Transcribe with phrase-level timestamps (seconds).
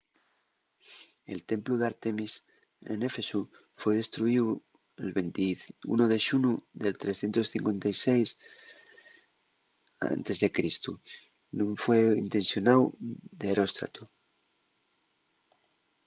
[1.33, 2.33] el templu d'ártemis
[2.99, 3.39] n'éfesu
[3.81, 6.51] foi destruyíu'l 21 de xunu
[6.83, 8.35] del 356
[10.43, 10.85] e.c.
[11.57, 12.81] nun fueu intencionáu
[13.39, 14.03] d'eróstrato